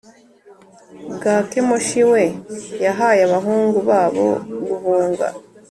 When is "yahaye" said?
2.85-3.21